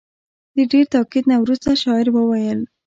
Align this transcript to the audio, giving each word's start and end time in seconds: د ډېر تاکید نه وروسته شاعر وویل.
د 0.55 0.57
ډېر 0.71 0.85
تاکید 0.93 1.25
نه 1.31 1.35
وروسته 1.43 1.69
شاعر 1.83 2.07
وویل. 2.11 2.59